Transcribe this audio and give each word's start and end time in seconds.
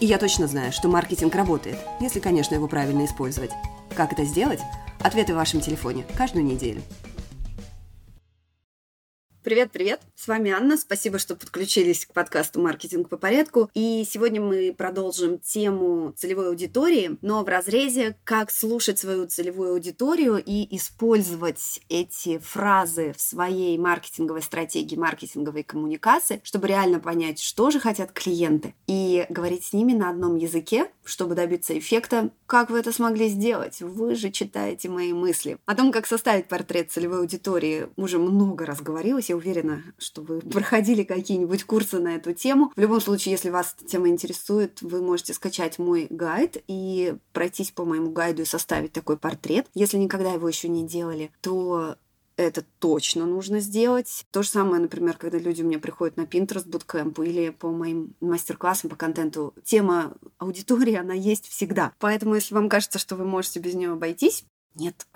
И 0.00 0.06
я 0.06 0.16
точно 0.16 0.46
знаю, 0.46 0.72
что 0.72 0.88
маркетинг 0.88 1.34
работает, 1.34 1.78
если, 2.00 2.20
конечно, 2.20 2.54
его 2.54 2.66
правильно 2.66 3.04
использовать. 3.04 3.50
Как 3.94 4.14
это 4.14 4.24
сделать? 4.24 4.60
Ответы 5.00 5.34
в 5.34 5.36
вашем 5.36 5.60
телефоне 5.60 6.06
каждую 6.16 6.44
неделю. 6.44 6.80
Привет-привет, 9.42 10.02
с 10.16 10.28
вами 10.28 10.50
Анна. 10.50 10.76
Спасибо, 10.76 11.18
что 11.18 11.34
подключились 11.34 12.04
к 12.04 12.12
подкасту 12.12 12.60
«Маркетинг 12.60 13.08
по 13.08 13.16
порядку». 13.16 13.70
И 13.72 14.04
сегодня 14.06 14.38
мы 14.38 14.74
продолжим 14.76 15.38
тему 15.38 16.12
целевой 16.14 16.48
аудитории, 16.48 17.16
но 17.22 17.42
в 17.42 17.48
разрезе 17.48 18.16
«Как 18.24 18.50
слушать 18.50 18.98
свою 18.98 19.26
целевую 19.26 19.72
аудиторию 19.72 20.42
и 20.44 20.76
использовать 20.76 21.80
эти 21.88 22.36
фразы 22.36 23.14
в 23.16 23.20
своей 23.22 23.78
маркетинговой 23.78 24.42
стратегии, 24.42 24.96
маркетинговой 24.96 25.62
коммуникации, 25.62 26.42
чтобы 26.44 26.68
реально 26.68 27.00
понять, 27.00 27.40
что 27.40 27.70
же 27.70 27.80
хотят 27.80 28.12
клиенты, 28.12 28.74
и 28.86 29.24
говорить 29.30 29.64
с 29.64 29.72
ними 29.72 29.94
на 29.94 30.10
одном 30.10 30.36
языке, 30.36 30.90
чтобы 31.02 31.34
добиться 31.34 31.78
эффекта. 31.78 32.28
Как 32.44 32.68
вы 32.68 32.78
это 32.78 32.92
смогли 32.92 33.28
сделать? 33.28 33.80
Вы 33.80 34.16
же 34.16 34.30
читаете 34.30 34.90
мои 34.90 35.14
мысли. 35.14 35.56
О 35.64 35.74
том, 35.74 35.92
как 35.92 36.06
составить 36.06 36.46
портрет 36.46 36.92
целевой 36.92 37.20
аудитории, 37.20 37.88
уже 37.96 38.18
много 38.18 38.66
раз 38.66 38.82
говорилось, 38.82 39.29
я 39.30 39.36
уверена, 39.36 39.82
что 39.98 40.22
вы 40.22 40.40
проходили 40.52 41.02
какие-нибудь 41.02 41.64
курсы 41.64 41.98
на 41.98 42.16
эту 42.16 42.32
тему. 42.32 42.72
В 42.76 42.80
любом 42.80 43.00
случае, 43.00 43.32
если 43.32 43.50
вас 43.50 43.74
эта 43.78 43.88
тема 43.88 44.08
интересует, 44.08 44.82
вы 44.82 45.02
можете 45.02 45.34
скачать 45.34 45.78
мой 45.78 46.06
гайд 46.10 46.62
и 46.66 47.14
пройтись 47.32 47.70
по 47.70 47.84
моему 47.84 48.10
гайду 48.10 48.42
и 48.42 48.46
составить 48.46 48.92
такой 48.92 49.16
портрет. 49.16 49.66
Если 49.74 49.96
никогда 49.96 50.32
его 50.32 50.48
еще 50.48 50.68
не 50.68 50.86
делали, 50.86 51.30
то 51.40 51.96
это 52.36 52.64
точно 52.78 53.26
нужно 53.26 53.60
сделать. 53.60 54.24
То 54.30 54.42
же 54.42 54.48
самое, 54.48 54.80
например, 54.80 55.16
когда 55.16 55.38
люди 55.38 55.62
у 55.62 55.66
меня 55.66 55.78
приходят 55.78 56.16
на 56.16 56.22
Pinterest 56.22 56.66
Bootcamp 56.66 57.22
или 57.24 57.50
по 57.50 57.70
моим 57.70 58.14
мастер-классам 58.20 58.88
по 58.88 58.96
контенту. 58.96 59.54
Тема 59.62 60.14
аудитории, 60.38 60.94
она 60.94 61.12
есть 61.12 61.48
всегда. 61.48 61.92
Поэтому, 61.98 62.34
если 62.34 62.54
вам 62.54 62.68
кажется, 62.68 62.98
что 62.98 63.16
вы 63.16 63.24
можете 63.24 63.60
без 63.60 63.74
нее 63.74 63.92
обойтись, 63.92 64.44
нет. 64.74 65.06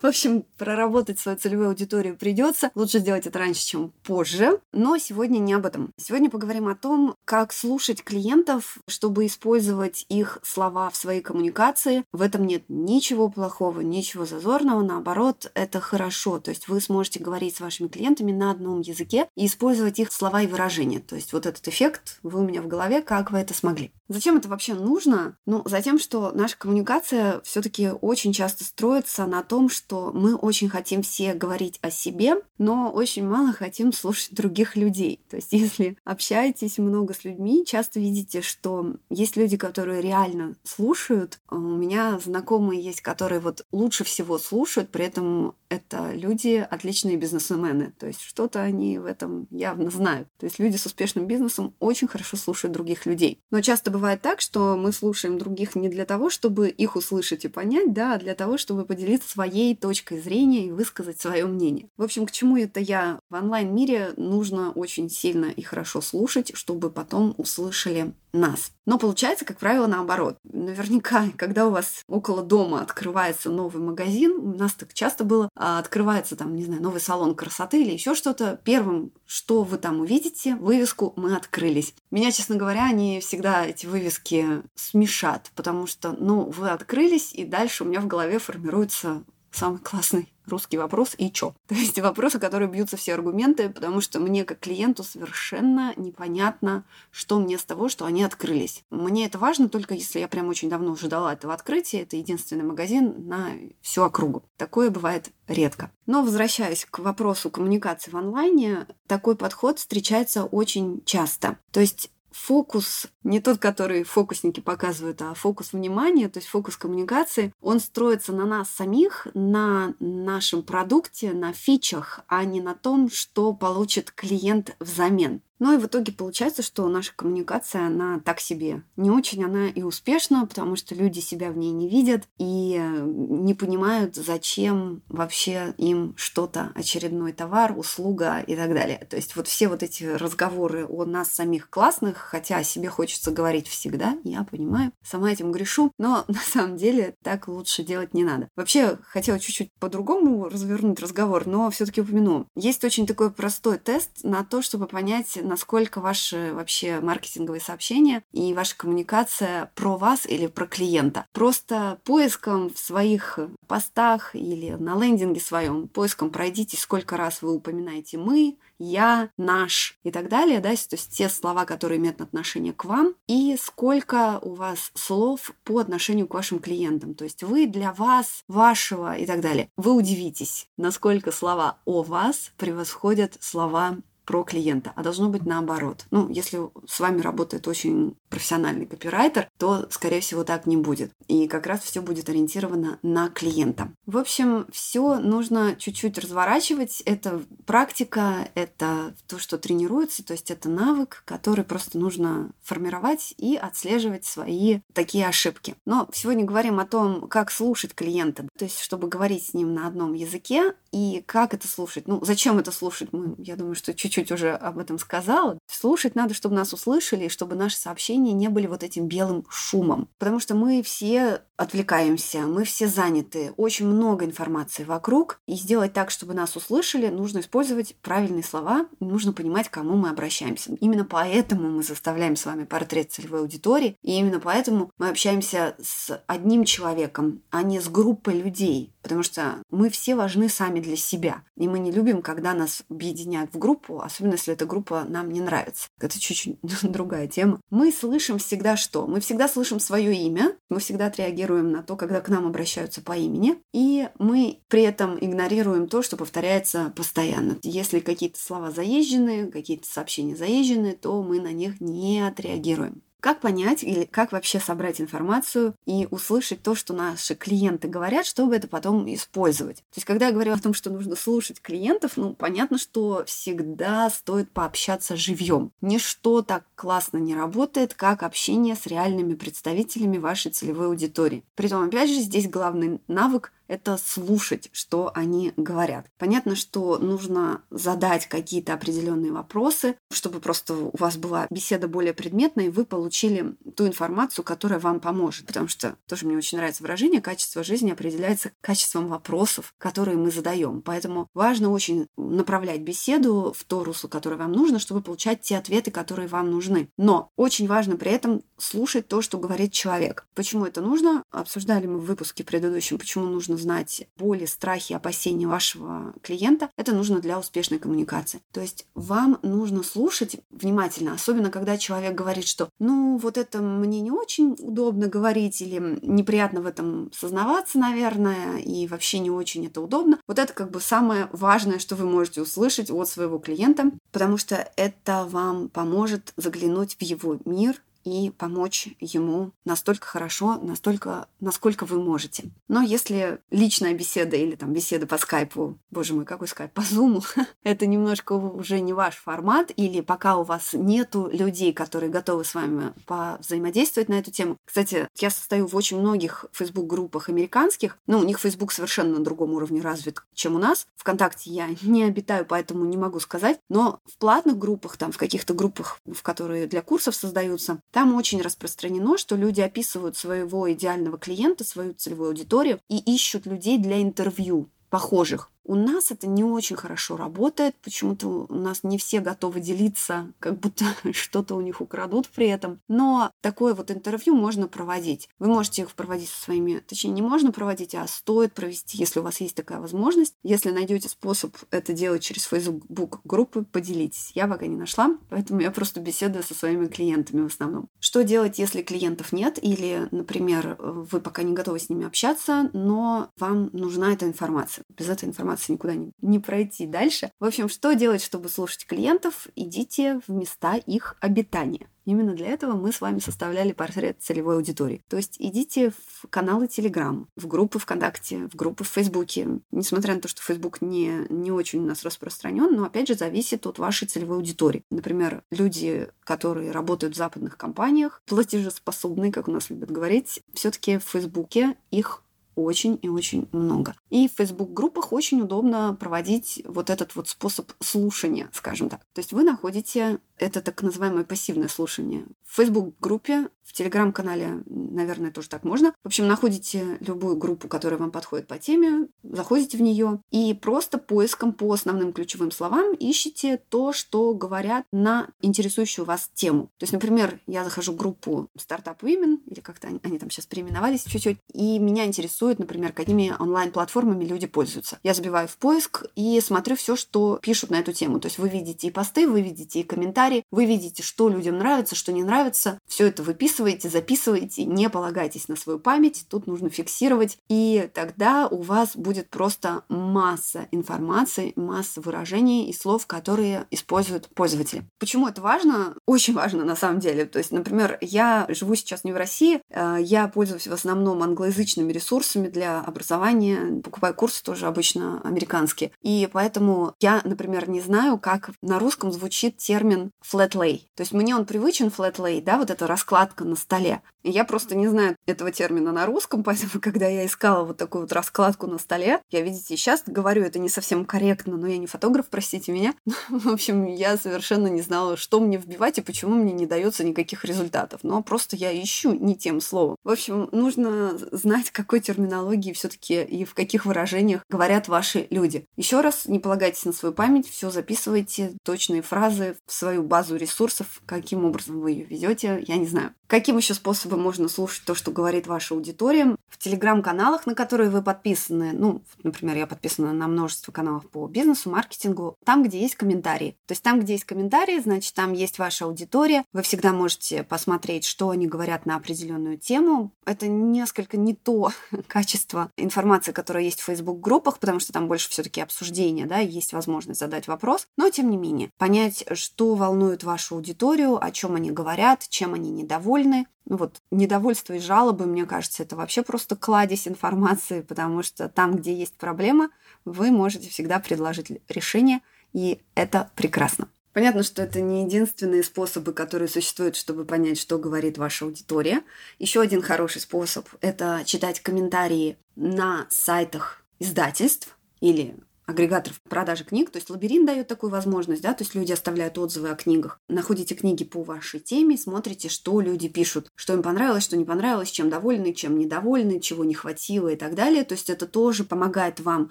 В 0.00 0.06
общем, 0.06 0.44
проработать 0.56 1.18
свою 1.18 1.38
целевую 1.38 1.68
аудиторию 1.68 2.16
придется. 2.16 2.70
Лучше 2.74 3.00
сделать 3.00 3.26
это 3.26 3.38
раньше, 3.38 3.64
чем 3.64 3.92
позже. 4.02 4.60
Но 4.72 4.98
сегодня 4.98 5.38
не 5.38 5.52
об 5.54 5.66
этом. 5.66 5.92
Сегодня 5.96 6.30
поговорим 6.30 6.68
о 6.68 6.74
том, 6.74 7.14
как 7.24 7.52
слушать 7.52 8.02
клиентов, 8.02 8.78
чтобы 8.86 9.26
использовать 9.26 10.06
их 10.08 10.38
слова 10.42 10.90
в 10.90 10.96
своей 10.96 11.20
коммуникации. 11.20 12.04
В 12.12 12.22
этом 12.22 12.46
нет 12.46 12.64
ничего 12.68 13.28
плохого, 13.28 13.80
ничего 13.80 14.24
зазорного. 14.24 14.82
Наоборот, 14.82 15.50
это 15.54 15.80
хорошо. 15.80 16.38
То 16.38 16.50
есть 16.50 16.68
вы 16.68 16.80
сможете 16.80 17.20
говорить 17.20 17.56
с 17.56 17.60
вашими 17.60 17.88
клиентами 17.88 18.32
на 18.32 18.50
одном 18.50 18.80
языке 18.80 19.28
и 19.36 19.46
использовать 19.46 19.98
их 19.98 20.12
слова 20.12 20.42
и 20.42 20.46
выражения. 20.46 21.00
То 21.00 21.16
есть 21.16 21.32
вот 21.32 21.46
этот 21.46 21.66
эффект 21.68 22.18
вы 22.22 22.40
у 22.40 22.44
меня 22.44 22.62
в 22.62 22.68
голове, 22.68 23.02
как 23.02 23.30
вы 23.30 23.38
это 23.38 23.54
смогли. 23.54 23.92
Зачем 24.08 24.38
это 24.38 24.48
вообще 24.48 24.74
нужно? 24.74 25.36
Ну, 25.44 25.62
затем, 25.66 25.98
что 25.98 26.32
наша 26.32 26.56
коммуникация 26.56 27.40
все-таки 27.42 27.90
очень 27.90 28.32
часто 28.32 28.64
строится 28.64 29.26
на 29.26 29.42
том, 29.42 29.68
что 29.68 30.12
мы 30.14 30.34
очень 30.34 30.70
хотим 30.70 31.02
все 31.02 31.34
говорить 31.34 31.78
о 31.82 31.90
себе, 31.90 32.36
но 32.56 32.90
очень 32.90 33.26
мало 33.26 33.52
хотим 33.52 33.92
слушать 33.92 34.32
других 34.32 34.76
людей. 34.76 35.20
То 35.28 35.36
есть, 35.36 35.52
если 35.52 35.98
общаетесь 36.04 36.78
много 36.78 37.12
с 37.12 37.24
людьми, 37.24 37.64
часто 37.66 38.00
видите, 38.00 38.40
что 38.40 38.94
есть 39.10 39.36
люди, 39.36 39.56
которые 39.56 40.00
реально 40.00 40.56
слушают. 40.64 41.40
У 41.50 41.58
меня 41.58 42.18
знакомые 42.24 42.82
есть, 42.82 43.02
которые 43.02 43.40
вот 43.40 43.66
лучше 43.72 44.04
всего 44.04 44.38
слушают, 44.38 44.90
при 44.90 45.04
этом 45.04 45.54
это 45.68 46.12
люди 46.14 46.66
отличные 46.68 47.16
бизнесмены. 47.16 47.92
То 47.98 48.06
есть 48.06 48.22
что-то 48.22 48.62
они 48.62 48.98
в 48.98 49.04
этом 49.04 49.46
явно 49.50 49.90
знают. 49.90 50.28
То 50.38 50.46
есть 50.46 50.58
люди 50.58 50.76
с 50.76 50.86
успешным 50.86 51.26
бизнесом 51.26 51.74
очень 51.78 52.08
хорошо 52.08 52.36
слушают 52.36 52.72
других 52.72 53.04
людей. 53.06 53.40
Но 53.50 53.60
часто 53.60 53.90
бывает 53.98 54.22
так, 54.22 54.40
что 54.40 54.76
мы 54.76 54.92
слушаем 54.92 55.38
других 55.38 55.74
не 55.74 55.88
для 55.88 56.06
того, 56.06 56.30
чтобы 56.30 56.68
их 56.68 56.96
услышать 56.96 57.44
и 57.44 57.48
понять, 57.48 57.92
да, 57.92 58.14
а 58.14 58.18
для 58.18 58.34
того, 58.34 58.56
чтобы 58.56 58.84
поделиться 58.84 59.28
своей 59.28 59.76
точкой 59.76 60.20
зрения 60.20 60.66
и 60.66 60.70
высказать 60.70 61.20
свое 61.20 61.46
мнение. 61.46 61.88
В 61.96 62.02
общем, 62.02 62.24
к 62.24 62.30
чему 62.30 62.56
это 62.56 62.80
я? 62.80 63.20
В 63.28 63.34
онлайн-мире 63.34 64.14
нужно 64.16 64.70
очень 64.72 65.10
сильно 65.10 65.46
и 65.46 65.62
хорошо 65.62 66.00
слушать, 66.00 66.52
чтобы 66.54 66.90
потом 66.90 67.34
услышали 67.36 68.12
нас. 68.38 68.72
Но 68.86 68.98
получается, 68.98 69.44
как 69.44 69.58
правило, 69.58 69.86
наоборот. 69.86 70.38
Наверняка, 70.44 71.26
когда 71.36 71.66
у 71.66 71.70
вас 71.70 72.02
около 72.08 72.42
дома 72.42 72.80
открывается 72.80 73.50
новый 73.50 73.82
магазин, 73.82 74.32
у 74.38 74.56
нас 74.56 74.74
так 74.74 74.94
часто 74.94 75.24
было, 75.24 75.48
а, 75.56 75.78
открывается 75.78 76.36
там, 76.36 76.54
не 76.54 76.64
знаю, 76.64 76.82
новый 76.82 77.00
салон 77.00 77.34
красоты 77.34 77.82
или 77.82 77.92
еще 77.92 78.14
что-то, 78.14 78.60
первым, 78.64 79.12
что 79.26 79.62
вы 79.62 79.78
там 79.78 80.00
увидите, 80.00 80.56
вывеску 80.56 81.12
«Мы 81.16 81.36
открылись». 81.36 81.94
Меня, 82.10 82.30
честно 82.30 82.56
говоря, 82.56 82.84
они 82.86 83.20
всегда, 83.20 83.66
эти 83.66 83.86
вывески, 83.86 84.62
смешат, 84.74 85.50
потому 85.54 85.86
что, 85.86 86.12
ну, 86.12 86.44
вы 86.48 86.70
открылись, 86.70 87.34
и 87.34 87.44
дальше 87.44 87.84
у 87.84 87.86
меня 87.86 88.00
в 88.00 88.06
голове 88.06 88.38
формируется 88.38 89.24
самый 89.50 89.80
классный 89.80 90.32
русский 90.46 90.78
вопрос 90.78 91.14
и 91.18 91.30
чё? 91.30 91.54
То 91.68 91.74
есть 91.74 91.98
вопросы, 91.98 92.38
которые 92.38 92.68
бьются 92.68 92.96
все 92.96 93.14
аргументы, 93.14 93.68
потому 93.68 94.00
что 94.00 94.20
мне 94.20 94.44
как 94.44 94.60
клиенту 94.60 95.02
совершенно 95.02 95.92
непонятно, 95.96 96.84
что 97.10 97.38
мне 97.38 97.58
с 97.58 97.64
того, 97.64 97.88
что 97.88 98.04
они 98.04 98.22
открылись. 98.22 98.84
Мне 98.90 99.26
это 99.26 99.38
важно 99.38 99.68
только 99.68 99.94
если 99.94 100.20
я 100.20 100.28
прям 100.28 100.48
очень 100.48 100.70
давно 100.70 100.94
ждала 100.96 101.32
этого 101.32 101.54
открытия. 101.54 102.02
Это 102.02 102.16
единственный 102.16 102.64
магазин 102.64 103.26
на 103.26 103.52
всю 103.80 104.02
округу. 104.02 104.44
Такое 104.56 104.90
бывает 104.90 105.30
редко. 105.46 105.90
Но 106.06 106.22
возвращаясь 106.22 106.86
к 106.90 106.98
вопросу 107.00 107.50
коммуникации 107.50 108.10
в 108.10 108.16
онлайне, 108.16 108.86
такой 109.06 109.36
подход 109.36 109.78
встречается 109.78 110.44
очень 110.44 111.02
часто. 111.04 111.58
То 111.70 111.80
есть 111.80 112.10
фокус, 112.38 113.08
не 113.24 113.40
тот, 113.40 113.58
который 113.58 114.04
фокусники 114.04 114.60
показывают, 114.60 115.20
а 115.22 115.34
фокус 115.34 115.72
внимания, 115.72 116.28
то 116.28 116.38
есть 116.38 116.48
фокус 116.48 116.76
коммуникации, 116.76 117.52
он 117.60 117.80
строится 117.80 118.32
на 118.32 118.46
нас 118.46 118.70
самих, 118.70 119.26
на 119.34 119.94
нашем 120.00 120.62
продукте, 120.62 121.32
на 121.32 121.52
фичах, 121.52 122.20
а 122.28 122.44
не 122.44 122.60
на 122.60 122.74
том, 122.74 123.10
что 123.10 123.52
получит 123.52 124.10
клиент 124.12 124.76
взамен. 124.80 125.42
Ну 125.58 125.74
и 125.74 125.78
в 125.78 125.86
итоге 125.86 126.12
получается, 126.12 126.62
что 126.62 126.88
наша 126.88 127.12
коммуникация, 127.14 127.86
она 127.86 128.20
так 128.20 128.40
себе. 128.40 128.82
Не 128.96 129.10
очень 129.10 129.44
она 129.44 129.68
и 129.68 129.82
успешна, 129.82 130.46
потому 130.46 130.76
что 130.76 130.94
люди 130.94 131.20
себя 131.20 131.50
в 131.50 131.56
ней 131.56 131.72
не 131.72 131.88
видят 131.88 132.24
и 132.38 132.76
э, 132.78 133.02
не 133.04 133.54
понимают, 133.54 134.14
зачем 134.16 135.02
вообще 135.08 135.74
им 135.78 136.14
что-то, 136.16 136.72
очередной 136.74 137.32
товар, 137.32 137.76
услуга 137.76 138.40
и 138.40 138.54
так 138.56 138.72
далее. 138.72 139.06
То 139.10 139.16
есть 139.16 139.36
вот 139.36 139.48
все 139.48 139.68
вот 139.68 139.82
эти 139.82 140.04
разговоры 140.04 140.86
о 140.86 141.04
нас 141.04 141.30
самих 141.30 141.70
классных, 141.70 142.16
хотя 142.16 142.58
о 142.58 142.64
себе 142.64 142.88
хочется 142.88 143.30
говорить 143.30 143.68
всегда, 143.68 144.16
я 144.24 144.44
понимаю, 144.44 144.92
сама 145.02 145.32
этим 145.32 145.52
грешу, 145.52 145.92
но 145.98 146.24
на 146.28 146.40
самом 146.40 146.76
деле 146.76 147.14
так 147.22 147.48
лучше 147.48 147.82
делать 147.82 148.14
не 148.14 148.24
надо. 148.24 148.48
Вообще, 148.56 148.98
хотела 149.02 149.38
чуть-чуть 149.38 149.72
по-другому 149.80 150.48
развернуть 150.48 151.00
разговор, 151.00 151.46
но 151.46 151.70
все 151.70 151.86
таки 151.86 152.00
упомяну. 152.00 152.46
Есть 152.54 152.84
очень 152.84 153.06
такой 153.06 153.30
простой 153.30 153.78
тест 153.78 154.10
на 154.22 154.44
то, 154.44 154.62
чтобы 154.62 154.86
понять, 154.86 155.38
насколько 155.48 156.00
ваши 156.00 156.52
вообще 156.52 157.00
маркетинговые 157.00 157.60
сообщения 157.60 158.22
и 158.32 158.54
ваша 158.54 158.76
коммуникация 158.76 159.72
про 159.74 159.96
вас 159.96 160.26
или 160.26 160.46
про 160.46 160.66
клиента. 160.66 161.26
Просто 161.32 161.98
поиском 162.04 162.70
в 162.72 162.78
своих 162.78 163.38
постах 163.66 164.34
или 164.34 164.70
на 164.70 165.00
лендинге 165.00 165.40
своем, 165.40 165.88
поиском 165.88 166.30
пройдите, 166.30 166.76
сколько 166.76 167.16
раз 167.16 167.42
вы 167.42 167.54
упоминаете 167.54 168.18
«мы», 168.18 168.58
я, 168.78 169.30
наш 169.36 169.98
и 170.04 170.10
так 170.10 170.28
далее, 170.28 170.60
да, 170.60 170.68
то 170.68 170.94
есть 170.94 171.10
те 171.10 171.28
слова, 171.28 171.64
которые 171.64 171.98
имеют 171.98 172.20
отношение 172.20 172.72
к 172.72 172.84
вам, 172.84 173.14
и 173.26 173.56
сколько 173.60 174.38
у 174.40 174.54
вас 174.54 174.92
слов 174.94 175.52
по 175.64 175.78
отношению 175.78 176.28
к 176.28 176.34
вашим 176.34 176.60
клиентам, 176.60 177.14
то 177.14 177.24
есть 177.24 177.42
вы 177.42 177.66
для 177.66 177.92
вас, 177.92 178.44
вашего 178.46 179.16
и 179.16 179.26
так 179.26 179.40
далее. 179.40 179.68
Вы 179.76 179.92
удивитесь, 179.92 180.68
насколько 180.76 181.32
слова 181.32 181.78
о 181.84 182.02
вас 182.02 182.52
превосходят 182.56 183.36
слова 183.40 183.98
про 184.28 184.44
клиента, 184.44 184.92
а 184.94 185.02
должно 185.02 185.30
быть 185.30 185.46
наоборот. 185.46 186.04
Ну, 186.10 186.28
если 186.28 186.60
с 186.86 187.00
вами 187.00 187.22
работает 187.22 187.66
очень 187.66 188.14
профессиональный 188.28 188.84
копирайтер, 188.84 189.48
то, 189.56 189.86
скорее 189.90 190.20
всего, 190.20 190.44
так 190.44 190.66
не 190.66 190.76
будет. 190.76 191.12
И 191.28 191.48
как 191.48 191.66
раз 191.66 191.80
все 191.80 192.02
будет 192.02 192.28
ориентировано 192.28 192.98
на 193.00 193.30
клиента. 193.30 193.90
В 194.04 194.18
общем, 194.18 194.66
все 194.70 195.18
нужно 195.18 195.76
чуть-чуть 195.78 196.18
разворачивать. 196.18 197.02
Это 197.06 197.42
практика, 197.64 198.50
это 198.54 199.14
то, 199.28 199.38
что 199.38 199.56
тренируется, 199.56 200.22
то 200.22 200.34
есть 200.34 200.50
это 200.50 200.68
навык, 200.68 201.22
который 201.24 201.64
просто 201.64 201.98
нужно 201.98 202.50
формировать 202.62 203.32
и 203.38 203.56
отслеживать 203.56 204.26
свои 204.26 204.80
такие 204.92 205.26
ошибки. 205.26 205.74
Но 205.86 206.06
сегодня 206.12 206.44
говорим 206.44 206.80
о 206.80 206.86
том, 206.86 207.28
как 207.28 207.50
слушать 207.50 207.94
клиента, 207.94 208.46
то 208.58 208.66
есть 208.66 208.80
чтобы 208.80 209.08
говорить 209.08 209.46
с 209.46 209.54
ним 209.54 209.72
на 209.72 209.86
одном 209.86 210.12
языке 210.12 210.74
и 210.92 211.22
как 211.26 211.54
это 211.54 211.68
слушать. 211.68 212.08
Ну, 212.08 212.20
зачем 212.24 212.58
это 212.58 212.70
слушать? 212.72 213.12
Мы, 213.12 213.34
я 213.38 213.56
думаю, 213.56 213.74
что 213.74 213.94
чуть-чуть 213.94 214.32
уже 214.32 214.52
об 214.52 214.78
этом 214.78 214.98
сказала. 214.98 215.58
Слушать 215.66 216.14
надо, 216.14 216.34
чтобы 216.34 216.54
нас 216.54 216.72
услышали, 216.72 217.26
и 217.26 217.28
чтобы 217.28 217.54
наши 217.54 217.76
сообщения 217.76 218.32
не 218.32 218.48
были 218.48 218.66
вот 218.66 218.82
этим 218.82 219.06
белым 219.06 219.44
шумом. 219.48 220.08
Потому 220.18 220.40
что 220.40 220.54
мы 220.54 220.82
все 220.82 221.42
отвлекаемся, 221.58 222.42
мы 222.42 222.64
все 222.64 222.86
заняты, 222.86 223.52
очень 223.56 223.86
много 223.86 224.24
информации 224.24 224.84
вокруг, 224.84 225.40
и 225.46 225.54
сделать 225.54 225.92
так, 225.92 226.10
чтобы 226.10 226.32
нас 226.32 226.56
услышали, 226.56 227.08
нужно 227.08 227.40
использовать 227.40 227.96
правильные 227.96 228.44
слова, 228.44 228.86
нужно 229.00 229.32
понимать, 229.32 229.68
к 229.68 229.72
кому 229.72 229.96
мы 229.96 230.08
обращаемся. 230.08 230.72
Именно 230.80 231.04
поэтому 231.04 231.68
мы 231.68 231.82
заставляем 231.82 232.36
с 232.36 232.46
вами 232.46 232.64
портрет 232.64 233.10
целевой 233.10 233.40
аудитории, 233.40 233.96
и 234.02 234.12
именно 234.12 234.38
поэтому 234.38 234.92
мы 234.98 235.08
общаемся 235.08 235.74
с 235.82 236.22
одним 236.28 236.64
человеком, 236.64 237.42
а 237.50 237.62
не 237.62 237.80
с 237.80 237.88
группой 237.88 238.40
людей, 238.40 238.94
потому 239.02 239.24
что 239.24 239.56
мы 239.70 239.90
все 239.90 240.14
важны 240.14 240.48
сами 240.48 240.77
для 240.80 240.96
себя, 240.96 241.44
и 241.56 241.68
мы 241.68 241.78
не 241.78 241.90
любим, 241.90 242.22
когда 242.22 242.54
нас 242.54 242.82
объединяют 242.88 243.52
в 243.52 243.58
группу, 243.58 244.00
особенно 244.00 244.32
если 244.32 244.54
эта 244.54 244.66
группа 244.66 245.04
нам 245.08 245.30
не 245.30 245.40
нравится. 245.40 245.88
Это 246.00 246.18
чуть-чуть 246.18 246.58
другая 246.82 247.28
тема. 247.28 247.60
Мы 247.70 247.92
слышим 247.92 248.38
всегда 248.38 248.76
что? 248.76 249.06
Мы 249.06 249.20
всегда 249.20 249.48
слышим 249.48 249.80
свое 249.80 250.14
имя, 250.14 250.56
мы 250.68 250.80
всегда 250.80 251.06
отреагируем 251.06 251.38
реагируем 251.38 251.70
на 251.70 251.82
то, 251.82 251.96
когда 251.96 252.20
к 252.20 252.28
нам 252.28 252.46
обращаются 252.46 253.00
по 253.00 253.16
имени, 253.16 253.56
и 253.72 254.08
мы 254.18 254.60
при 254.68 254.82
этом 254.82 255.18
игнорируем 255.20 255.88
то, 255.88 256.02
что 256.02 256.16
повторяется 256.16 256.92
постоянно. 256.96 257.58
Если 257.62 258.00
какие-то 258.00 258.38
слова 258.38 258.70
заезженные, 258.70 259.46
какие-то 259.46 259.86
сообщения 259.88 260.36
заезженные, 260.36 260.94
то 260.94 261.22
мы 261.22 261.40
на 261.40 261.52
них 261.52 261.80
не 261.80 262.26
отреагируем. 262.26 263.02
Как 263.20 263.40
понять 263.40 263.82
или 263.82 264.04
как 264.04 264.30
вообще 264.30 264.60
собрать 264.60 265.00
информацию 265.00 265.74
и 265.86 266.06
услышать 266.10 266.62
то, 266.62 266.76
что 266.76 266.94
наши 266.94 267.34
клиенты 267.34 267.88
говорят, 267.88 268.26
чтобы 268.26 268.54
это 268.54 268.68
потом 268.68 269.12
использовать? 269.12 269.78
То 269.78 269.96
есть, 269.96 270.06
когда 270.06 270.26
я 270.26 270.32
говорю 270.32 270.52
о 270.52 270.58
том, 270.58 270.72
что 270.72 270.90
нужно 270.90 271.16
слушать 271.16 271.60
клиентов, 271.60 272.12
ну, 272.16 272.34
понятно, 272.34 272.78
что 272.78 273.24
всегда 273.26 274.08
стоит 274.10 274.52
пообщаться 274.52 275.16
живьем. 275.16 275.72
Ничто 275.80 276.42
так 276.42 276.64
классно 276.76 277.18
не 277.18 277.34
работает, 277.34 277.94
как 277.94 278.22
общение 278.22 278.76
с 278.76 278.86
реальными 278.86 279.34
представителями 279.34 280.18
вашей 280.18 280.52
целевой 280.52 280.86
аудитории. 280.86 281.44
Притом, 281.56 281.88
опять 281.88 282.10
же, 282.10 282.20
здесь 282.20 282.48
главный 282.48 283.00
навык 283.08 283.52
это 283.68 283.98
слушать, 283.98 284.70
что 284.72 285.12
они 285.14 285.52
говорят. 285.56 286.06
Понятно, 286.18 286.56
что 286.56 286.98
нужно 286.98 287.62
задать 287.70 288.26
какие-то 288.26 288.74
определенные 288.74 289.32
вопросы, 289.32 289.96
чтобы 290.10 290.40
просто 290.40 290.74
у 290.74 290.96
вас 290.96 291.16
была 291.16 291.46
беседа 291.50 291.86
более 291.86 292.14
предметная, 292.14 292.66
и 292.66 292.70
вы 292.70 292.84
получили 292.84 293.54
ту 293.76 293.86
информацию, 293.86 294.44
которая 294.44 294.80
вам 294.80 295.00
поможет. 295.00 295.46
Потому 295.46 295.68
что 295.68 295.96
тоже 296.06 296.26
мне 296.26 296.36
очень 296.36 296.58
нравится 296.58 296.82
выражение, 296.82 297.20
качество 297.20 297.62
жизни 297.62 297.90
определяется 297.90 298.52
качеством 298.60 299.08
вопросов, 299.08 299.74
которые 299.78 300.16
мы 300.16 300.30
задаем. 300.30 300.82
Поэтому 300.82 301.28
важно 301.34 301.70
очень 301.70 302.08
направлять 302.16 302.80
беседу 302.80 303.54
в 303.56 303.64
то 303.64 303.84
русло, 303.84 304.08
которое 304.08 304.36
вам 304.36 304.52
нужно, 304.52 304.78
чтобы 304.78 305.02
получать 305.02 305.42
те 305.42 305.58
ответы, 305.58 305.90
которые 305.90 306.28
вам 306.28 306.50
нужны. 306.50 306.88
Но 306.96 307.30
очень 307.36 307.66
важно 307.66 307.96
при 307.96 308.12
этом 308.12 308.42
слушать 308.58 309.08
то, 309.08 309.22
что 309.22 309.38
говорит 309.38 309.72
человек. 309.72 310.26
Почему 310.34 310.66
это 310.66 310.80
нужно? 310.80 311.22
Обсуждали 311.30 311.86
мы 311.86 311.98
в 311.98 312.04
выпуске 312.04 312.44
предыдущем, 312.44 312.98
почему 312.98 313.26
нужно 313.26 313.56
знать 313.56 314.06
боли, 314.16 314.44
страхи, 314.46 314.92
опасения 314.92 315.46
вашего 315.46 316.14
клиента, 316.22 316.70
это 316.76 316.92
нужно 316.92 317.20
для 317.20 317.38
успешной 317.38 317.78
коммуникации. 317.78 318.40
То 318.52 318.60
есть 318.60 318.86
вам 318.94 319.38
нужно 319.42 319.82
слушать 319.82 320.36
внимательно, 320.50 321.14
особенно 321.14 321.50
когда 321.50 321.78
человек 321.78 322.14
говорит, 322.14 322.46
что 322.46 322.68
ну 322.78 323.16
вот 323.18 323.38
это 323.38 323.60
мне 323.60 324.00
не 324.00 324.10
очень 324.10 324.56
удобно 324.58 325.06
говорить 325.06 325.60
или 325.62 325.98
неприятно 326.02 326.60
в 326.60 326.66
этом 326.66 327.10
сознаваться, 327.12 327.78
наверное, 327.78 328.58
и 328.58 328.86
вообще 328.86 329.18
не 329.18 329.30
очень 329.30 329.66
это 329.66 329.80
удобно. 329.80 330.18
Вот 330.26 330.38
это 330.38 330.52
как 330.52 330.70
бы 330.70 330.80
самое 330.80 331.28
важное, 331.32 331.78
что 331.78 331.96
вы 331.96 332.06
можете 332.06 332.42
услышать 332.42 332.90
от 332.90 333.08
своего 333.08 333.38
клиента, 333.38 333.90
потому 334.12 334.36
что 334.36 334.70
это 334.76 335.24
вам 335.24 335.68
поможет 335.68 336.32
заглянуть 336.36 336.96
в 336.98 337.02
его 337.02 337.38
мир, 337.44 337.80
и 338.04 338.30
помочь 338.30 338.88
ему 339.00 339.52
настолько 339.64 340.06
хорошо, 340.06 340.58
настолько, 340.58 341.28
насколько 341.40 341.84
вы 341.84 342.02
можете. 342.02 342.50
Но 342.68 342.82
если 342.82 343.40
личная 343.50 343.94
беседа 343.94 344.36
или 344.36 344.54
там 344.56 344.72
беседа 344.72 345.06
по 345.06 345.18
скайпу, 345.18 345.78
боже 345.90 346.14
мой, 346.14 346.24
какой 346.24 346.48
скайп, 346.48 346.72
по 346.72 346.82
зуму, 346.82 347.22
это 347.62 347.86
немножко 347.86 348.32
уже 348.32 348.80
не 348.80 348.92
ваш 348.92 349.16
формат, 349.16 349.72
или 349.76 350.00
пока 350.00 350.36
у 350.36 350.42
вас 350.42 350.70
нету 350.72 351.28
людей, 351.32 351.72
которые 351.72 352.10
готовы 352.10 352.44
с 352.44 352.54
вами 352.54 352.92
взаимодействовать 353.40 354.08
на 354.08 354.14
эту 354.14 354.30
тему. 354.30 354.56
Кстати, 354.64 355.08
я 355.16 355.30
состою 355.30 355.66
в 355.66 355.76
очень 355.76 355.98
многих 355.98 356.46
Facebook-группах 356.52 357.28
американских, 357.28 357.98
но 358.06 358.18
у 358.18 358.24
них 358.24 358.38
Facebook 358.38 358.72
совершенно 358.72 359.18
на 359.18 359.24
другом 359.24 359.52
уровне 359.52 359.80
развит, 359.80 360.22
чем 360.34 360.56
у 360.56 360.58
нас. 360.58 360.86
Вконтакте 360.96 361.50
я 361.50 361.68
не 361.82 362.04
обитаю, 362.04 362.44
поэтому 362.44 362.84
не 362.84 362.96
могу 362.96 363.20
сказать, 363.20 363.60
но 363.68 364.00
в 364.04 364.18
платных 364.18 364.58
группах, 364.58 364.96
там, 364.96 365.12
в 365.12 365.18
каких-то 365.18 365.54
группах, 365.54 366.00
в 366.06 366.22
которые 366.22 366.66
для 366.66 366.82
курсов 366.82 367.14
создаются, 367.14 367.80
там 367.98 368.14
очень 368.14 368.40
распространено, 368.40 369.18
что 369.18 369.34
люди 369.34 369.60
описывают 369.60 370.16
своего 370.16 370.72
идеального 370.72 371.18
клиента, 371.18 371.64
свою 371.64 371.94
целевую 371.94 372.28
аудиторию 372.28 372.78
и 372.88 372.98
ищут 372.98 373.44
людей 373.44 373.76
для 373.76 374.00
интервью 374.00 374.70
похожих. 374.88 375.50
У 375.68 375.74
нас 375.74 376.10
это 376.10 376.26
не 376.26 376.42
очень 376.42 376.76
хорошо 376.76 377.18
работает, 377.18 377.76
почему-то 377.84 378.46
у 378.48 378.54
нас 378.54 378.84
не 378.84 378.96
все 378.96 379.20
готовы 379.20 379.60
делиться, 379.60 380.32
как 380.40 380.58
будто 380.58 380.86
что-то 381.12 381.56
у 381.56 381.60
них 381.60 381.82
украдут 381.82 382.30
при 382.30 382.46
этом. 382.46 382.80
Но 382.88 383.30
такое 383.42 383.74
вот 383.74 383.90
интервью 383.90 384.34
можно 384.34 384.66
проводить. 384.66 385.28
Вы 385.38 385.48
можете 385.48 385.82
их 385.82 385.92
проводить 385.92 386.30
со 386.30 386.40
своими, 386.40 386.78
точнее, 386.78 387.10
не 387.10 387.20
можно 387.20 387.52
проводить, 387.52 387.94
а 387.94 388.06
стоит 388.06 388.54
провести, 388.54 388.96
если 388.96 389.20
у 389.20 389.22
вас 389.22 389.42
есть 389.42 389.54
такая 389.54 389.78
возможность. 389.78 390.34
Если 390.42 390.70
найдете 390.70 391.10
способ 391.10 391.54
это 391.70 391.92
делать 391.92 392.22
через 392.22 392.44
Facebook 392.44 393.20
группы, 393.24 393.62
поделитесь. 393.62 394.32
Я 394.34 394.48
пока 394.48 394.66
не 394.66 394.76
нашла, 394.76 395.18
поэтому 395.28 395.60
я 395.60 395.70
просто 395.70 396.00
беседую 396.00 396.44
со 396.44 396.54
своими 396.54 396.86
клиентами 396.86 397.42
в 397.42 397.52
основном. 397.52 397.88
Что 398.00 398.24
делать, 398.24 398.58
если 398.58 398.80
клиентов 398.80 399.32
нет, 399.32 399.58
или, 399.62 400.08
например, 400.12 400.76
вы 400.78 401.20
пока 401.20 401.42
не 401.42 401.52
готовы 401.52 401.78
с 401.78 401.90
ними 401.90 402.06
общаться, 402.06 402.70
но 402.72 403.28
вам 403.36 403.68
нужна 403.74 404.14
эта 404.14 404.24
информация. 404.24 404.82
Без 404.96 405.10
этой 405.10 405.28
информации 405.28 405.57
информации 405.58 405.72
никуда 405.72 405.94
не, 405.94 406.12
не 406.20 406.38
пройти 406.38 406.86
дальше. 406.86 407.30
В 407.40 407.44
общем, 407.44 407.68
что 407.68 407.92
делать, 407.94 408.22
чтобы 408.22 408.48
слушать 408.48 408.86
клиентов? 408.86 409.48
Идите 409.56 410.20
в 410.26 410.32
места 410.32 410.76
их 410.76 411.16
обитания. 411.20 411.88
Именно 412.04 412.32
для 412.32 412.46
этого 412.46 412.72
мы 412.72 412.90
с 412.90 413.02
вами 413.02 413.18
составляли 413.18 413.72
портрет 413.72 414.16
целевой 414.20 414.56
аудитории. 414.56 415.02
То 415.08 415.18
есть 415.18 415.36
идите 415.38 415.90
в 415.90 416.26
каналы 416.30 416.64
Telegram, 416.64 417.26
в 417.36 417.46
группы 417.46 417.78
ВКонтакте, 417.78 418.48
в 418.50 418.56
группы 418.56 418.82
в 418.82 418.88
Фейсбуке. 418.88 419.60
Несмотря 419.72 420.14
на 420.14 420.22
то, 420.22 420.28
что 420.28 420.40
Фейсбук 420.40 420.80
не, 420.80 421.26
не 421.28 421.52
очень 421.52 421.80
у 421.80 421.86
нас 421.86 422.04
распространен, 422.04 422.74
но 422.74 422.84
опять 422.84 423.08
же 423.08 423.14
зависит 423.14 423.66
от 423.66 423.78
вашей 423.78 424.08
целевой 424.08 424.38
аудитории. 424.38 424.84
Например, 424.90 425.42
люди, 425.50 426.08
которые 426.24 426.70
работают 426.70 427.14
в 427.14 427.18
западных 427.18 427.58
компаниях, 427.58 428.22
платежеспособные, 428.24 429.30
как 429.30 429.48
у 429.48 429.52
нас 429.52 429.68
любят 429.68 429.90
говорить, 429.90 430.40
все-таки 430.54 430.96
в 430.96 431.04
Фейсбуке 431.04 431.76
их 431.90 432.22
очень 432.58 432.98
и 433.02 433.08
очень 433.08 433.48
много. 433.52 433.94
И 434.10 434.28
в 434.28 434.32
Facebook-группах 434.32 435.12
очень 435.12 435.40
удобно 435.40 435.96
проводить 435.98 436.62
вот 436.64 436.90
этот 436.90 437.14
вот 437.16 437.28
способ 437.28 437.72
слушания, 437.80 438.50
скажем 438.52 438.88
так. 438.88 439.00
То 439.12 439.20
есть 439.20 439.32
вы 439.32 439.44
находите 439.44 440.20
это 440.36 440.60
так 440.60 440.82
называемое 440.82 441.24
пассивное 441.24 441.68
слушание. 441.68 442.26
В 442.44 442.56
Facebook-группе, 442.56 443.48
в 443.68 443.78
Telegram-канале, 443.78 444.62
наверное, 444.66 445.30
тоже 445.30 445.48
так 445.50 445.62
можно. 445.62 445.92
В 446.02 446.06
общем, 446.06 446.26
находите 446.26 446.96
любую 447.00 447.36
группу, 447.36 447.68
которая 447.68 448.00
вам 448.00 448.10
подходит 448.10 448.46
по 448.46 448.58
теме, 448.58 449.08
заходите 449.22 449.76
в 449.76 449.82
нее 449.82 450.20
и 450.30 450.54
просто 450.54 450.96
поиском 450.96 451.52
по 451.52 451.70
основным 451.72 452.14
ключевым 452.14 452.50
словам 452.50 452.94
ищите 452.98 453.58
то, 453.68 453.92
что 453.92 454.32
говорят 454.32 454.86
на 454.90 455.28
интересующую 455.42 456.06
вас 456.06 456.30
тему. 456.32 456.70
То 456.78 456.84
есть, 456.84 456.94
например, 456.94 457.40
я 457.46 457.62
захожу 457.62 457.92
в 457.92 457.96
группу 457.96 458.48
Startup 458.56 458.98
Women, 459.00 459.40
или 459.46 459.60
как-то 459.60 459.88
они, 459.88 460.00
они 460.02 460.18
там 460.18 460.30
сейчас 460.30 460.46
переименовались 460.46 461.04
чуть-чуть, 461.04 461.36
и 461.52 461.78
меня 461.78 462.06
интересует, 462.06 462.58
например, 462.58 462.92
какими 462.92 463.34
онлайн-платформами 463.38 464.24
люди 464.24 464.46
пользуются. 464.46 464.98
Я 465.02 465.12
забиваю 465.12 465.46
в 465.46 465.58
поиск 465.58 466.06
и 466.16 466.40
смотрю 466.40 466.74
все, 466.76 466.96
что 466.96 467.38
пишут 467.42 467.68
на 467.68 467.80
эту 467.80 467.92
тему. 467.92 468.18
То 468.18 468.26
есть 468.26 468.38
вы 468.38 468.48
видите 468.48 468.88
и 468.88 468.90
посты, 468.90 469.28
вы 469.28 469.42
видите 469.42 469.80
и 469.80 469.82
комментарии, 469.82 470.42
вы 470.50 470.64
видите, 470.64 471.02
что 471.02 471.28
людям 471.28 471.58
нравится, 471.58 471.94
что 471.94 472.12
не 472.12 472.22
нравится, 472.22 472.78
все 472.86 473.06
это 473.06 473.22
выписываете, 473.22 473.57
записываете, 473.88 474.64
не 474.64 474.88
не 474.88 474.90
полагайтесь 474.90 475.48
на 475.48 475.56
свою 475.56 475.78
память, 475.78 476.24
тут 476.30 476.46
нужно 476.46 476.70
фиксировать, 476.70 477.38
и 477.48 477.90
тогда 477.92 478.48
у 478.48 478.62
вас 478.62 478.96
будет 478.96 479.28
просто 479.28 479.82
масса 479.90 480.66
информации, 480.72 481.52
масса 481.56 482.00
выражений 482.00 482.70
и 482.70 482.72
слов, 482.72 483.06
которые 483.06 483.66
используют 483.70 484.28
пользователи. 484.34 484.84
Почему 484.98 485.28
это 485.28 485.42
важно? 485.42 485.94
Очень 486.06 486.34
важно 486.34 486.64
на 486.64 486.74
самом 486.74 487.00
деле. 487.00 487.26
То 487.26 487.38
есть, 487.38 487.52
например, 487.52 487.98
я 488.00 488.46
живу 488.48 488.74
сейчас 488.76 489.04
не 489.04 489.12
в 489.12 489.16
России, 489.16 489.60
э, 489.68 489.98
я 490.00 490.26
пользуюсь 490.28 490.66
в 490.66 490.72
основном 490.72 491.22
англоязычными 491.22 491.92
ресурсами 491.92 492.48
для 492.48 492.80
образования, 492.80 493.82
покупаю 493.82 494.14
курсы 494.14 494.42
тоже 494.42 494.66
обычно 494.66 495.20
американские. 495.22 495.90
И 496.00 496.28
поэтому 496.32 496.94
я, 497.00 497.20
например, 497.24 497.68
не 497.68 497.80
знаю, 497.80 498.18
как 498.18 498.50
на 498.62 498.78
русском 498.78 499.12
звучит 499.12 499.58
термин 499.58 500.12
flat 500.24 500.52
lay. 500.52 500.82
То 500.94 501.02
есть 501.02 501.12
мне 501.12 501.36
он 501.36 501.44
привычен 501.44 501.88
flat 501.88 502.16
lay, 502.16 502.40
да, 502.42 502.56
вот 502.56 502.70
эта 502.70 502.86
раскладка 502.86 503.44
на 503.48 503.56
столе. 503.56 504.02
Я 504.22 504.44
просто 504.44 504.74
не 504.74 504.88
знаю 504.88 505.16
этого 505.26 505.50
термина 505.50 505.92
на 505.92 506.06
русском, 506.06 506.42
поэтому, 506.44 506.80
когда 506.80 507.06
я 507.06 507.26
искала 507.26 507.64
вот 507.64 507.76
такую 507.76 508.02
вот 508.02 508.12
раскладку 508.12 508.66
на 508.66 508.78
столе, 508.78 509.20
я, 509.30 509.40
видите, 509.40 509.64
сейчас 509.76 510.02
говорю, 510.06 510.42
это 510.42 510.58
не 510.58 510.68
совсем 510.68 511.04
корректно, 511.04 511.56
но 511.56 511.66
я 511.66 511.78
не 511.78 511.86
фотограф, 511.86 512.26
простите 512.30 512.72
меня. 512.72 512.94
В 513.28 513.48
общем, 513.48 513.86
я 513.86 514.16
совершенно 514.16 514.68
не 514.68 514.82
знала, 514.82 515.16
что 515.16 515.40
мне 515.40 515.56
вбивать 515.56 515.98
и 515.98 516.02
почему 516.02 516.34
мне 516.34 516.52
не 516.52 516.66
дается 516.66 517.04
никаких 517.04 517.44
результатов. 517.44 518.00
Но 518.02 518.22
просто 518.22 518.56
я 518.56 518.70
ищу 518.80 519.12
не 519.14 519.36
тем 519.36 519.60
словом. 519.60 519.96
В 520.04 520.10
общем, 520.10 520.48
нужно 520.52 521.18
знать, 521.32 521.70
какой 521.70 522.00
терминологии 522.00 522.72
все-таки 522.72 523.22
и 523.22 523.44
в 523.44 523.54
каких 523.54 523.86
выражениях 523.86 524.42
говорят 524.48 524.88
ваши 524.88 525.26
люди. 525.30 525.66
Еще 525.76 526.00
раз, 526.00 526.26
не 526.26 526.38
полагайтесь 526.38 526.84
на 526.84 526.92
свою 526.92 527.14
память, 527.14 527.48
все 527.48 527.70
записывайте, 527.70 528.52
точные 528.64 529.02
фразы 529.02 529.56
в 529.66 529.72
свою 529.72 530.02
базу 530.02 530.36
ресурсов, 530.36 531.00
каким 531.06 531.44
образом 531.44 531.80
вы 531.80 531.92
ее 531.92 532.04
ведете, 532.04 532.64
я 532.66 532.76
не 532.76 532.86
знаю. 532.86 533.14
Каким 533.38 533.56
еще 533.56 533.72
способом 533.72 534.20
можно 534.20 534.48
слушать 534.48 534.82
то, 534.84 534.96
что 534.96 535.12
говорит 535.12 535.46
ваша 535.46 535.76
аудитория? 535.76 536.34
В 536.58 536.64
телеграм-каналах, 536.64 537.46
на 537.46 537.54
которые 537.54 537.88
вы 537.88 538.02
подписаны, 538.02 538.72
ну, 538.72 539.00
например, 539.22 539.56
я 539.56 539.66
подписана 539.68 540.12
на 540.12 540.26
множество 540.26 540.72
каналов 540.72 541.08
по 541.08 541.28
бизнесу, 541.28 541.70
маркетингу, 541.70 542.36
там, 542.44 542.64
где 542.64 542.80
есть 542.80 542.96
комментарии. 542.96 543.56
То 543.66 543.72
есть 543.72 543.82
там, 543.84 544.00
где 544.00 544.14
есть 544.14 544.24
комментарии, 544.24 544.80
значит, 544.80 545.14
там 545.14 545.34
есть 545.34 545.60
ваша 545.60 545.84
аудитория. 545.84 546.44
Вы 546.52 546.62
всегда 546.62 546.92
можете 546.92 547.44
посмотреть, 547.44 548.04
что 548.04 548.30
они 548.30 548.48
говорят 548.48 548.86
на 548.86 548.96
определенную 548.96 549.56
тему. 549.56 550.12
Это 550.26 550.48
несколько 550.48 551.16
не 551.16 551.32
то 551.32 551.70
качество 552.08 552.72
информации, 552.76 553.30
которая 553.30 553.62
есть 553.62 553.80
в 553.80 553.84
Facebook-группах, 553.84 554.58
потому 554.58 554.80
что 554.80 554.92
там 554.92 555.06
больше 555.06 555.30
все-таки 555.30 555.60
обсуждения, 555.60 556.26
да, 556.26 556.38
есть 556.38 556.72
возможность 556.72 557.20
задать 557.20 557.46
вопрос. 557.46 557.86
Но, 557.96 558.10
тем 558.10 558.30
не 558.30 558.36
менее, 558.36 558.70
понять, 558.78 559.24
что 559.34 559.76
волнует 559.76 560.24
вашу 560.24 560.56
аудиторию, 560.56 561.24
о 561.24 561.30
чем 561.30 561.54
они 561.54 561.70
говорят, 561.70 562.26
чем 562.28 562.54
они 562.54 562.70
недовольны. 562.70 563.46
Ну 563.68 563.76
вот 563.76 564.00
недовольство 564.10 564.72
и 564.72 564.78
жалобы, 564.78 565.26
мне 565.26 565.44
кажется, 565.44 565.82
это 565.82 565.94
вообще 565.94 566.22
просто 566.22 566.56
кладезь 566.56 567.06
информации, 567.06 567.82
потому 567.82 568.22
что 568.22 568.48
там, 568.48 568.76
где 568.76 568.94
есть 568.94 569.14
проблема, 569.18 569.68
вы 570.06 570.30
можете 570.30 570.70
всегда 570.70 570.98
предложить 571.00 571.52
решение, 571.68 572.20
и 572.54 572.80
это 572.94 573.30
прекрасно. 573.36 573.88
Понятно, 574.14 574.42
что 574.42 574.62
это 574.62 574.80
не 574.80 575.04
единственные 575.04 575.62
способы, 575.62 576.14
которые 576.14 576.48
существуют, 576.48 576.96
чтобы 576.96 577.26
понять, 577.26 577.60
что 577.60 577.78
говорит 577.78 578.16
ваша 578.16 578.46
аудитория. 578.46 579.02
Еще 579.38 579.60
один 579.60 579.82
хороший 579.82 580.22
способ– 580.22 580.66
это 580.80 581.22
читать 581.26 581.60
комментарии 581.60 582.38
на 582.56 583.06
сайтах 583.10 583.84
издательств 583.98 584.78
или 585.00 585.36
агрегаторов 585.68 586.20
продажи 586.28 586.64
книг. 586.64 586.90
То 586.90 586.96
есть 586.96 587.10
лабиринт 587.10 587.46
дает 587.46 587.68
такую 587.68 587.90
возможность, 587.90 588.42
да, 588.42 588.54
то 588.54 588.64
есть 588.64 588.74
люди 588.74 588.90
оставляют 588.90 589.36
отзывы 589.36 589.68
о 589.68 589.74
книгах. 589.74 590.18
Находите 590.28 590.74
книги 590.74 591.04
по 591.04 591.22
вашей 591.22 591.60
теме, 591.60 591.98
смотрите, 591.98 592.48
что 592.48 592.80
люди 592.80 593.08
пишут, 593.08 593.52
что 593.54 593.74
им 593.74 593.82
понравилось, 593.82 594.24
что 594.24 594.36
не 594.36 594.46
понравилось, 594.46 594.90
чем 594.90 595.10
довольны, 595.10 595.52
чем 595.52 595.78
недовольны, 595.78 596.40
чего 596.40 596.64
не 596.64 596.74
хватило 596.74 597.28
и 597.28 597.36
так 597.36 597.54
далее. 597.54 597.84
То 597.84 597.92
есть 597.92 598.08
это 598.08 598.26
тоже 598.26 598.64
помогает 598.64 599.20
вам 599.20 599.50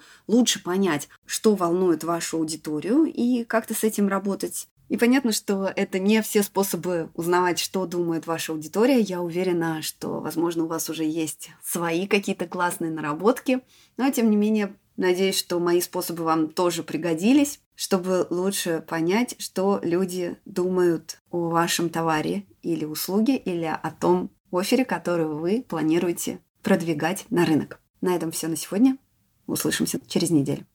лучше 0.26 0.62
понять, 0.62 1.08
что 1.24 1.54
волнует 1.54 2.02
вашу 2.02 2.38
аудиторию 2.38 3.04
и 3.04 3.44
как-то 3.44 3.74
с 3.74 3.84
этим 3.84 4.08
работать. 4.08 4.68
И 4.88 4.96
понятно, 4.96 5.32
что 5.32 5.70
это 5.76 5.98
не 5.98 6.20
все 6.22 6.42
способы 6.42 7.10
узнавать, 7.14 7.58
что 7.58 7.86
думает 7.86 8.26
ваша 8.26 8.52
аудитория. 8.52 9.00
Я 9.00 9.20
уверена, 9.20 9.82
что, 9.82 10.20
возможно, 10.20 10.64
у 10.64 10.66
вас 10.66 10.88
уже 10.88 11.04
есть 11.04 11.50
свои 11.62 12.06
какие-то 12.06 12.48
классные 12.48 12.90
наработки. 12.90 13.60
Но, 13.98 14.10
тем 14.10 14.30
не 14.30 14.36
менее, 14.36 14.74
Надеюсь, 14.98 15.38
что 15.38 15.60
мои 15.60 15.80
способы 15.80 16.24
вам 16.24 16.48
тоже 16.48 16.82
пригодились, 16.82 17.60
чтобы 17.76 18.26
лучше 18.30 18.84
понять, 18.86 19.36
что 19.38 19.78
люди 19.84 20.36
думают 20.44 21.20
о 21.30 21.50
вашем 21.50 21.88
товаре 21.88 22.46
или 22.62 22.84
услуге, 22.84 23.36
или 23.36 23.64
о 23.64 23.90
том 23.92 24.28
офере, 24.50 24.84
который 24.84 25.26
вы 25.26 25.62
планируете 25.62 26.40
продвигать 26.64 27.26
на 27.30 27.46
рынок. 27.46 27.80
На 28.00 28.16
этом 28.16 28.32
все 28.32 28.48
на 28.48 28.56
сегодня. 28.56 28.98
Услышимся 29.46 30.00
через 30.08 30.30
неделю. 30.30 30.66